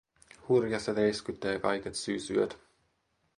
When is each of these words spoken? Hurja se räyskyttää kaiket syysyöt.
Hurja 0.49 0.79
se 0.79 0.93
räyskyttää 0.93 1.59
kaiket 1.59 1.95
syysyöt. 1.95 2.59